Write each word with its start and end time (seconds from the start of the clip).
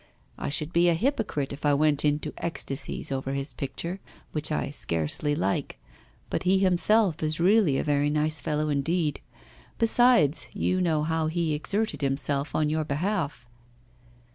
'I 0.39 0.49
should 0.49 0.73
be 0.73 0.89
a 0.89 0.95
hypocrite 0.95 1.53
if 1.53 1.63
I 1.63 1.75
went 1.75 2.03
into 2.03 2.33
ecstasies 2.39 3.11
over 3.11 3.33
his 3.33 3.53
picture, 3.53 3.99
which 4.31 4.51
I 4.51 4.71
scarcely 4.71 5.35
like; 5.35 5.77
but 6.31 6.41
he 6.41 6.57
himself 6.57 7.21
is 7.21 7.39
really 7.39 7.77
a 7.77 7.83
very 7.83 8.09
nice 8.09 8.41
fellow 8.41 8.69
indeed. 8.69 9.21
Besides, 9.77 10.47
you 10.53 10.81
know 10.81 11.03
how 11.03 11.27
he 11.27 11.53
exerted 11.53 12.01
himself 12.01 12.55
on 12.55 12.67
your 12.67 12.83
behalf. 12.83 13.45